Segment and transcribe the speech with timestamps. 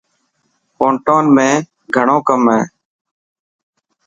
[0.77, 1.49] پونٽون ۾
[1.93, 2.61] گهڻو ڪم هي.